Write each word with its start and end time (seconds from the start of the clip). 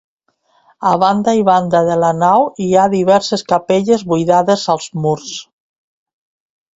A 0.91 0.91
banda 1.01 1.33
i 1.39 1.43
banda 1.49 1.81
de 1.89 1.97
la 2.03 2.07
nau 2.21 2.45
hi 2.67 2.69
ha 2.75 2.85
diverses 2.93 3.43
capelles 3.53 4.07
buidades 4.15 4.65
als 4.77 4.89
murs. 5.05 5.29